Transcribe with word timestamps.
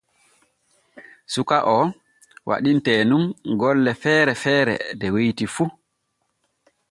Suka 1.33 1.57
o 1.77 1.77
waɗinte 2.49 2.93
nun 3.09 3.23
golle 3.61 3.91
feere 4.01 4.33
feere 4.43 4.73
de 4.99 5.07
weeti 5.15 5.45
fu. 5.55 5.65